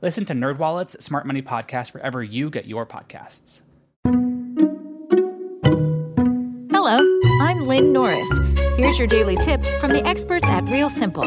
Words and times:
Listen 0.00 0.24
to 0.26 0.32
NerdWallet's 0.32 1.04
Smart 1.04 1.26
Money 1.26 1.42
Podcast 1.42 1.92
wherever 1.92 2.22
you 2.22 2.50
get 2.50 2.66
your 2.66 2.86
podcasts. 2.86 3.62
Hello, 6.70 7.00
I'm 7.40 7.66
Lynn 7.66 7.92
Norris. 7.92 8.28
Here's 8.76 8.96
your 8.96 9.08
daily 9.08 9.34
tip 9.36 9.64
from 9.80 9.92
the 9.92 10.06
experts 10.06 10.48
at 10.48 10.62
Real 10.68 10.88
Simple. 10.88 11.24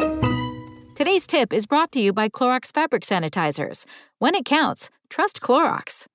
Today's 0.94 1.26
tip 1.26 1.52
is 1.52 1.66
brought 1.66 1.92
to 1.92 2.00
you 2.00 2.14
by 2.14 2.30
Clorox 2.30 2.72
Fabric 2.72 3.02
Sanitizers. 3.02 3.84
When 4.18 4.34
it 4.34 4.46
counts, 4.46 4.88
trust 5.10 5.42
Clorox. 5.42 6.06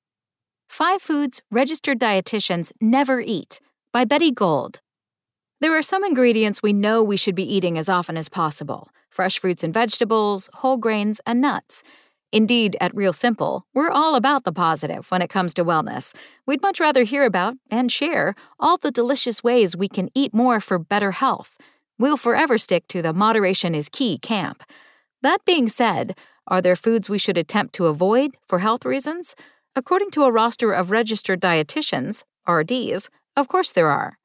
Five 0.67 1.01
Foods 1.01 1.43
Registered 1.51 1.99
Dietitians 1.99 2.71
Never 2.81 3.21
Eat 3.21 3.59
by 3.93 4.03
Betty 4.03 4.31
Gold. 4.31 4.81
There 5.62 5.77
are 5.77 5.84
some 5.84 6.03
ingredients 6.03 6.63
we 6.63 6.73
know 6.73 7.03
we 7.03 7.17
should 7.17 7.35
be 7.35 7.55
eating 7.55 7.77
as 7.77 7.87
often 7.87 8.17
as 8.17 8.29
possible 8.29 8.89
fresh 9.09 9.39
fruits 9.39 9.63
and 9.63 9.73
vegetables, 9.73 10.49
whole 10.55 10.77
grains, 10.77 11.21
and 11.26 11.39
nuts. 11.39 11.84
Indeed, 12.31 12.76
at 12.81 12.94
Real 12.94 13.13
Simple, 13.13 13.66
we're 13.73 13.90
all 13.90 14.16
about 14.16 14.44
the 14.44 14.52
positive 14.52 15.09
when 15.09 15.22
it 15.22 15.30
comes 15.30 15.54
to 15.54 15.63
wellness. 15.63 16.13
We'd 16.46 16.62
much 16.62 16.79
rather 16.79 17.04
hear 17.04 17.24
about 17.24 17.55
and 17.71 17.91
share 17.91 18.35
all 18.60 18.77
the 18.77 18.91
delicious 18.91 19.43
ways 19.43 19.77
we 19.77 19.88
can 19.88 20.10
eat 20.13 20.34
more 20.34 20.60
for 20.60 20.77
better 20.77 21.12
health. 21.12 21.57
We'll 21.98 22.18
forever 22.18 22.57
stick 22.57 22.88
to 22.90 23.01
the 23.01 23.13
moderation 23.13 23.74
is 23.74 23.88
key 23.90 24.18
camp. 24.18 24.63
That 25.21 25.46
being 25.46 25.70
said, 25.70 26.18
are 26.48 26.62
there 26.62 26.76
foods 26.76 27.10
we 27.10 27.18
should 27.18 27.38
attempt 27.38 27.74
to 27.76 27.88
avoid 27.88 28.35
for 28.48 28.60
health 28.60 28.85
reasons? 28.85 29.35
According 29.76 30.12
to 30.12 30.23
a 30.23 30.32
roster 30.32 30.73
of 30.73 30.91
registered 30.91 31.41
dietitians, 31.41 32.23
RDs, 32.48 33.10
of 33.35 33.48
course 33.48 33.71
there 33.71 33.90
are. 33.90 34.18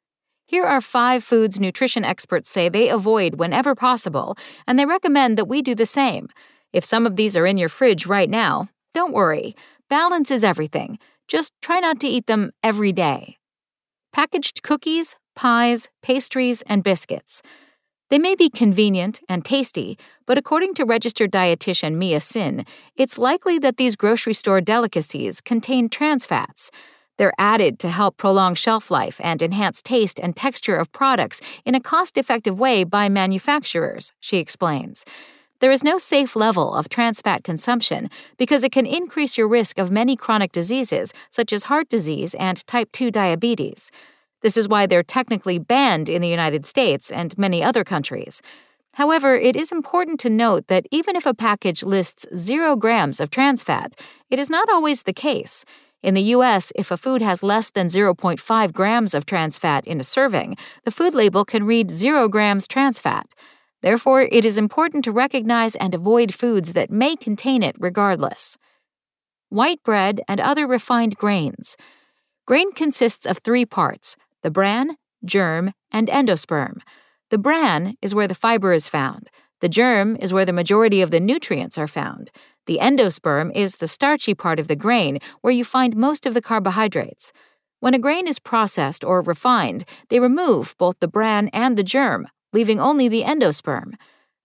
Here 0.45 0.65
are 0.65 0.81
five 0.81 1.25
foods 1.25 1.59
nutrition 1.59 2.05
experts 2.05 2.51
say 2.51 2.69
they 2.69 2.89
avoid 2.89 3.37
whenever 3.37 3.75
possible, 3.75 4.37
and 4.67 4.79
they 4.79 4.87
recommend 4.87 5.39
that 5.39 5.48
we 5.48 5.63
do 5.63 5.75
the 5.75 5.87
same. 5.87 6.29
If 6.73 6.84
some 6.84 7.06
of 7.06 7.17
these 7.17 7.37
are 7.37 7.47
in 7.47 7.59
your 7.59 7.69
fridge 7.69 8.06
right 8.06 8.31
now, 8.31 8.69
don't 8.95 9.12
worry. 9.12 9.55
Balance 9.89 10.31
is 10.31 10.45
everything. 10.45 10.98
Just 11.29 11.53
try 11.62 11.81
not 11.81 12.01
to 12.01 12.09
eat 12.09 12.27
them 12.27 12.53
every 12.62 12.92
day. 12.92 13.39
Packaged 14.12 14.62
cookies, 14.62 15.17
pies, 15.34 15.89
pastries, 16.03 16.62
and 16.62 16.83
biscuits. 16.83 17.42
They 18.11 18.19
may 18.19 18.34
be 18.34 18.51
convenient 18.51 19.23
and 19.27 19.42
tasty, 19.42 19.98
but 20.27 20.37
according 20.37 20.75
to 20.75 20.84
registered 20.84 21.33
dietitian 21.33 21.95
Mia 21.95 22.20
Syn, 22.20 22.67
it's 22.95 23.17
likely 23.17 23.59
that 23.61 23.79
these 23.79 23.97
grocery 23.97 24.34
store 24.34 24.61
delicacies 24.61 25.41
contain 25.41 25.89
trans 25.89 26.27
fats. 26.27 26.70
They're 27.17 27.33
added 27.39 27.79
to 27.79 27.89
help 27.89 28.19
prolong 28.19 28.55
shelf 28.55 28.91
life 28.91 29.19
and 29.23 29.41
enhance 29.41 29.81
taste 29.81 30.20
and 30.20 30.36
texture 30.36 30.77
of 30.77 30.92
products 30.92 31.41
in 31.64 31.75
a 31.75 31.81
cost 31.81 32.19
effective 32.19 32.59
way 32.59 32.84
by 32.84 33.09
manufacturers, 33.09 34.12
she 34.20 34.36
explains. 34.36 35.07
There 35.63 35.71
is 35.71 35.85
no 35.85 35.97
safe 35.97 36.35
level 36.35 36.75
of 36.75 36.89
trans 36.89 37.21
fat 37.21 37.45
consumption 37.45 38.11
because 38.37 38.65
it 38.65 38.73
can 38.73 38.85
increase 38.85 39.39
your 39.39 39.47
risk 39.47 39.79
of 39.79 39.93
many 39.93 40.17
chronic 40.17 40.51
diseases, 40.51 41.15
such 41.31 41.53
as 41.53 41.65
heart 41.71 41.89
disease 41.89 42.35
and 42.35 42.67
type 42.67 42.91
2 42.91 43.13
diabetes. 43.13 43.93
This 44.41 44.57
is 44.57 44.67
why 44.67 44.87
they're 44.87 45.05
technically 45.05 45.61
banned 45.61 46.09
in 46.09 46.20
the 46.20 46.27
United 46.27 46.67
States 46.67 47.13
and 47.13 47.39
many 47.39 47.63
other 47.63 47.85
countries. 47.85 48.42
However, 48.95 49.36
it 49.36 49.55
is 49.55 49.70
important 49.70 50.19
to 50.20 50.29
note 50.29 50.67
that 50.67 50.89
even 50.91 51.14
if 51.14 51.27
a 51.27 51.33
package 51.33 51.85
lists 51.85 52.27
zero 52.35 52.75
grams 52.75 53.20
of 53.20 53.31
trans 53.31 53.63
fat, 53.63 53.95
it 54.31 54.41
is 54.41 54.51
not 54.51 54.69
always 54.69 55.05
the 55.05 55.13
case. 55.13 55.65
In 56.03 56.15
the 56.15 56.35
US, 56.35 56.73
if 56.75 56.91
a 56.91 56.97
food 56.97 57.23
has 57.23 57.41
less 57.41 57.70
than 57.70 57.86
0.5 57.86 58.73
grams 58.73 59.15
of 59.15 59.27
trans 59.27 59.59
fat 59.59 59.86
in 59.86 60.01
a 60.01 60.05
serving, 60.05 60.57
the 60.83 60.91
food 60.91 61.15
label 61.15 61.45
can 61.45 61.63
read 61.63 61.92
0 61.92 62.29
grams 62.29 62.67
trans 62.67 62.98
fat. 62.98 63.33
Therefore, 63.83 64.23
it 64.23 64.45
is 64.45 64.59
important 64.59 65.05
to 65.05 65.13
recognize 65.13 65.75
and 65.75 65.95
avoid 65.95 66.33
foods 66.33 66.73
that 66.73 66.91
may 66.91 67.17
contain 67.17 67.63
it 67.63 67.77
regardless. 67.79 68.57
White 69.48 69.83
bread 69.83 70.23
and 70.29 70.41
other 70.41 70.67
refined 70.67 71.17
grains. 71.17 71.77
Grain 72.47 72.73
consists 72.73 73.27
of 73.27 73.39
three 73.39 73.67
parts 73.67 74.17
the 74.42 74.51
bran, 74.51 74.97
germ, 75.25 75.73
and 75.91 76.09
endosperm. 76.09 76.79
The 77.31 77.39
bran 77.39 77.97
is 78.03 78.15
where 78.15 78.29
the 78.29 78.35
fiber 78.35 78.73
is 78.73 78.89
found. 78.89 79.31
The 79.61 79.69
germ 79.69 80.17
is 80.17 80.33
where 80.33 80.45
the 80.45 80.53
majority 80.53 81.01
of 81.01 81.11
the 81.11 81.21
nutrients 81.21 81.79
are 81.79 81.87
found. 81.87 82.31
The 82.67 82.79
endosperm 82.81 83.53
is 83.55 83.77
the 83.77 83.87
starchy 83.87 84.35
part 84.35 84.59
of 84.59 84.69
the 84.69 84.77
grain 84.77 85.19
where 85.41 85.53
you 85.53 85.65
find 85.65 85.97
most 85.97 86.27
of 86.27 86.35
the 86.35 86.42
carbohydrates. 86.42 87.33
When 87.79 87.95
a 87.95 87.98
grain 87.98 88.27
is 88.27 88.39
processed 88.39 89.05
or 89.05 89.23
refined, 89.23 89.85
they 90.09 90.21
remove 90.21 90.75
both 90.79 90.97
the 91.01 91.09
bran 91.09 91.48
and 91.53 91.77
the 91.77 91.85
germ, 91.85 92.29
leaving 92.52 92.80
only 92.80 93.08
the 93.08 93.23
endosperm. 93.23 93.95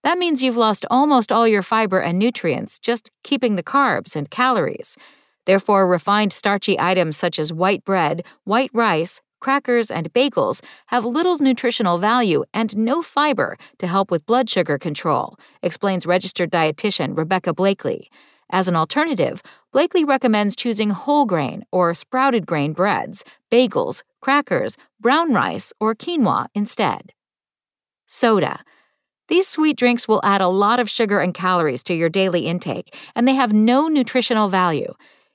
That 0.02 0.18
means 0.18 0.42
you've 0.42 0.56
lost 0.56 0.86
almost 0.90 1.32
all 1.32 1.48
your 1.48 1.62
fiber 1.62 2.00
and 2.00 2.18
nutrients, 2.18 2.78
just 2.78 3.10
keeping 3.24 3.56
the 3.56 3.62
carbs 3.62 4.14
and 4.14 4.30
calories. 4.30 4.96
Therefore, 5.44 5.88
refined 5.88 6.32
starchy 6.32 6.78
items 6.78 7.16
such 7.16 7.38
as 7.38 7.52
white 7.52 7.84
bread, 7.84 8.24
white 8.44 8.70
rice, 8.72 9.20
crackers, 9.40 9.90
and 9.90 10.12
bagels 10.12 10.62
have 10.86 11.04
little 11.04 11.38
nutritional 11.38 11.98
value 11.98 12.44
and 12.54 12.76
no 12.76 13.02
fiber 13.02 13.56
to 13.78 13.86
help 13.86 14.10
with 14.10 14.26
blood 14.26 14.48
sugar 14.48 14.78
control, 14.78 15.36
explains 15.62 16.06
registered 16.06 16.50
dietitian 16.50 17.16
Rebecca 17.16 17.52
Blakely. 17.52 18.10
As 18.50 18.68
an 18.68 18.76
alternative, 18.76 19.42
Blakely 19.72 20.04
recommends 20.04 20.56
choosing 20.56 20.90
whole 20.90 21.26
grain 21.26 21.64
or 21.70 21.92
sprouted 21.92 22.46
grain 22.46 22.72
breads, 22.72 23.24
bagels, 23.50 24.02
crackers, 24.20 24.76
brown 25.00 25.34
rice, 25.34 25.72
or 25.78 25.94
quinoa 25.94 26.46
instead 26.54 27.12
soda. 28.08 28.64
These 29.28 29.46
sweet 29.46 29.76
drinks 29.76 30.08
will 30.08 30.20
add 30.24 30.40
a 30.40 30.48
lot 30.48 30.80
of 30.80 30.90
sugar 30.90 31.20
and 31.20 31.32
calories 31.32 31.84
to 31.84 31.94
your 31.94 32.08
daily 32.08 32.46
intake, 32.46 32.96
and 33.14 33.28
they 33.28 33.34
have 33.34 33.52
no 33.52 33.86
nutritional 33.86 34.48
value. 34.48 34.94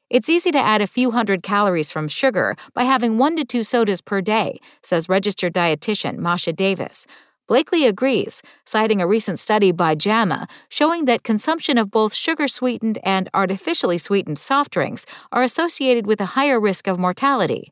It's 0.09 0.29
easy 0.29 0.51
to 0.51 0.59
add 0.59 0.81
a 0.81 0.87
few 0.87 1.11
hundred 1.11 1.43
calories 1.43 1.91
from 1.91 2.07
sugar 2.07 2.55
by 2.73 2.83
having 2.83 3.17
one 3.17 3.35
to 3.37 3.45
two 3.45 3.63
sodas 3.63 4.01
per 4.01 4.19
day, 4.19 4.59
says 4.81 5.07
registered 5.07 5.53
dietitian 5.53 6.17
Masha 6.17 6.53
Davis. 6.53 7.07
Blakely 7.47 7.85
agrees, 7.85 8.41
citing 8.65 9.01
a 9.01 9.07
recent 9.07 9.37
study 9.37 9.71
by 9.71 9.95
JAMA 9.95 10.47
showing 10.69 11.05
that 11.05 11.23
consumption 11.23 11.77
of 11.77 11.91
both 11.91 12.13
sugar 12.13 12.47
sweetened 12.47 12.99
and 13.03 13.29
artificially 13.33 13.97
sweetened 13.97 14.39
soft 14.39 14.71
drinks 14.71 15.05
are 15.31 15.43
associated 15.43 16.07
with 16.07 16.21
a 16.21 16.33
higher 16.37 16.59
risk 16.59 16.87
of 16.87 16.97
mortality. 16.97 17.71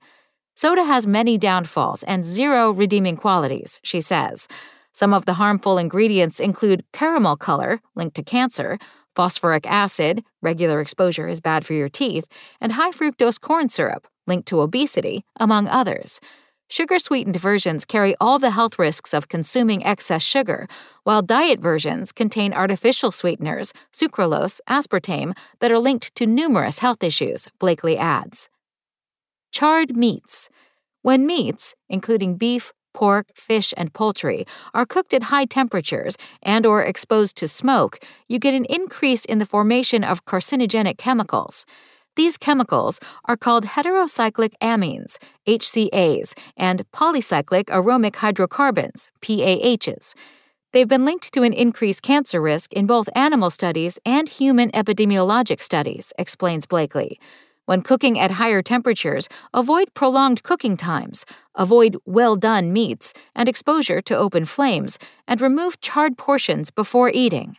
Soda 0.56 0.84
has 0.84 1.08
many 1.08 1.38
downfalls 1.38 2.04
and 2.04 2.26
zero 2.26 2.70
redeeming 2.72 3.16
qualities, 3.16 3.80
she 3.82 4.02
says. 4.02 4.48
Some 4.94 5.14
of 5.14 5.26
the 5.26 5.34
harmful 5.34 5.78
ingredients 5.78 6.40
include 6.40 6.84
caramel 6.92 7.38
color, 7.38 7.82
linked 7.96 8.16
to 8.16 8.24
cancer, 8.24 8.78
phosphoric 9.16 9.66
acid, 9.66 10.24
regular 10.42 10.82
exposure 10.82 11.28
is 11.28 11.42
bad 11.42 11.66
for 11.66 11.74
your 11.74 11.90
teeth, 11.90 12.28
and 12.60 12.74
high 12.74 12.92
fructose 12.92 13.40
corn 13.40 13.70
syrup, 13.70 14.08
linked 14.28 14.48
to 14.50 14.62
obesity, 14.62 15.24
among 15.40 15.68
others. 15.68 16.20
Sugar 16.70 17.00
sweetened 17.00 17.36
versions 17.36 17.84
carry 17.84 18.16
all 18.22 18.40
the 18.40 18.52
health 18.52 18.80
risks 18.80 19.14
of 19.14 19.28
consuming 19.28 19.86
excess 19.86 20.24
sugar, 20.24 20.68
while 21.04 21.22
diet 21.22 21.60
versions 21.60 22.14
contain 22.14 22.54
artificial 22.54 23.12
sweeteners, 23.12 23.74
sucralose, 23.92 24.62
aspartame, 24.70 25.36
that 25.60 25.72
are 25.72 25.80
linked 25.80 26.16
to 26.16 26.26
numerous 26.26 26.80
health 26.80 27.04
issues, 27.04 27.50
Blakely 27.60 27.98
adds. 27.98 28.48
Charred 29.52 29.98
meats. 29.98 30.50
When 31.02 31.26
meats, 31.26 31.76
including 31.90 32.38
beef, 32.38 32.72
pork, 32.94 33.28
fish, 33.36 33.74
and 33.78 33.94
poultry 33.94 34.46
are 34.74 34.86
cooked 34.86 35.14
at 35.14 35.24
high 35.24 35.46
temperatures 35.46 36.18
and 36.42 36.66
or 36.66 36.84
exposed 36.84 37.36
to 37.38 37.48
smoke, 37.48 38.00
you 38.28 38.40
get 38.40 38.54
an 38.54 38.66
increase 38.66 39.26
in 39.26 39.40
the 39.40 39.46
formation 39.46 40.04
of 40.04 40.26
carcinogenic 40.26 40.98
chemicals. 40.98 41.66
These 42.16 42.38
chemicals 42.38 43.00
are 43.26 43.38
called 43.38 43.66
heterocyclic 43.66 44.54
amines, 44.62 45.18
HCAs, 45.48 46.38
and 46.58 46.84
polycyclic 46.92 47.70
aromatic 47.70 48.18
hydrocarbons, 48.18 49.10
PAHs. 49.22 50.14
They've 50.74 50.88
been 50.88 51.06
linked 51.06 51.34
to 51.34 51.44
an 51.44 51.54
increased 51.54 52.02
cancer 52.02 52.42
risk 52.42 52.72
in 52.74 52.86
both 52.86 53.10
animal 53.16 53.50
studies 53.50 54.00
and 54.06 54.28
human 54.30 54.72
epidemiologic 54.72 55.62
studies, 55.62 56.14
explains 56.18 56.66
Blakely. 56.66 57.20
When 57.72 57.84
cooking 57.84 58.20
at 58.20 58.32
higher 58.32 58.62
temperatures, 58.62 59.30
avoid 59.54 59.94
prolonged 59.94 60.44
cooking 60.44 60.76
times, 60.76 61.26
avoid 61.56 61.96
well 62.04 62.36
done 62.36 62.74
meats 62.74 63.14
and 63.34 63.48
exposure 63.48 64.02
to 64.02 64.18
open 64.18 64.44
flames, 64.44 65.00
and 65.26 65.40
remove 65.40 65.80
charred 65.80 66.18
portions 66.18 66.70
before 66.70 67.10
eating. 67.14 67.56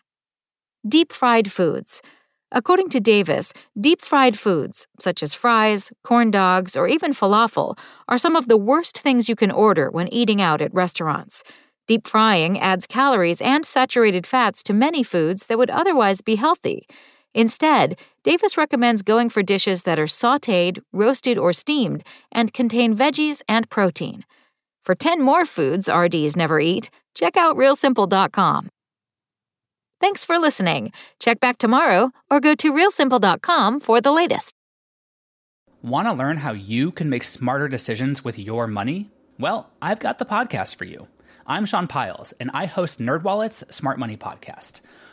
Deep 0.87 1.15
fried 1.15 1.51
foods. 1.51 2.03
According 2.51 2.91
to 2.91 3.01
Davis, 3.01 3.55
deep 3.81 4.03
fried 4.03 4.39
foods, 4.39 4.87
such 5.01 5.23
as 5.23 5.33
fries, 5.33 5.95
corn 6.05 6.31
dogs, 6.31 6.77
or 6.77 6.87
even 6.87 7.15
falafel, 7.15 7.79
are 8.07 8.19
some 8.19 8.37
of 8.37 8.49
the 8.49 8.59
worst 8.59 8.99
things 8.99 9.31
you 9.31 9.35
can 9.35 9.51
order 9.51 9.91
when 9.91 10.13
eating 10.13 10.43
out 10.43 10.61
at 10.61 10.75
restaurants. 10.75 11.43
Deep 11.89 12.07
frying 12.07 12.61
adds 12.61 12.87
calories 12.87 13.41
and 13.41 13.65
saturated 13.65 14.27
fats 14.27 14.63
to 14.65 14.75
many 14.75 15.03
foods 15.03 15.47
that 15.47 15.57
would 15.57 15.71
otherwise 15.71 16.21
be 16.21 16.35
healthy. 16.35 16.87
Instead, 17.35 17.99
Davis 18.25 18.57
recommends 18.57 19.03
going 19.03 19.29
for 19.29 19.43
dishes 19.43 19.83
that 19.83 19.99
are 19.99 20.07
sauteed, 20.07 20.79
roasted, 20.93 21.39
or 21.39 21.53
steamed 21.53 22.05
and 22.31 22.53
contain 22.53 22.97
veggies 22.97 23.43
and 23.49 23.69
protein. 23.69 24.25
For 24.85 24.95
10 24.95 25.23
more 25.23 25.45
foods 25.45 25.89
RDs 25.89 26.37
never 26.37 26.61
eat, 26.61 26.91
check 27.15 27.37
out 27.37 27.57
realsimple.com. 27.57 28.69
Thanks 30.01 30.25
for 30.25 30.39
listening. 30.39 30.93
Check 31.21 31.39
back 31.41 31.59
tomorrow 31.59 32.11
or 32.31 32.41
go 32.41 32.55
to 32.57 32.73
realsimple.com 32.73 33.81
for 33.81 34.01
the 34.01 34.13
latest. 34.13 34.53
Want 35.83 36.07
to 36.07 36.13
learn 36.13 36.37
how 36.37 36.53
you 36.53 36.93
can 36.93 37.09
make 37.09 37.25
smarter 37.25 37.69
decisions 37.69 38.25
with 38.25 38.39
your 38.39 38.67
money? 38.69 39.11
Well, 39.39 39.71
I've 39.81 39.99
got 39.99 40.19
the 40.19 40.25
podcast 40.25 40.77
for 40.77 40.85
you. 40.85 41.09
I'm 41.45 41.67
Sean 41.67 41.89
Pyles, 41.89 42.33
and 42.39 42.53
I 42.55 42.67
host 42.67 43.01
NerdWallet's 43.01 43.75
Smart 43.75 43.99
Money 43.99 44.17
Podcast. 44.17 44.81